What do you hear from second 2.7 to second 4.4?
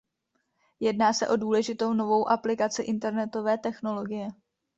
internetové technologie.